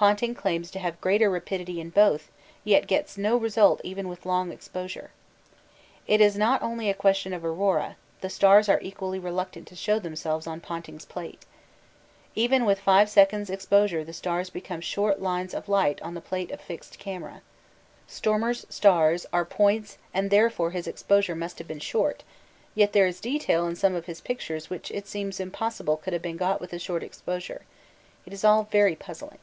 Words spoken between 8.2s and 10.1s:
the stars are equally reluctant to show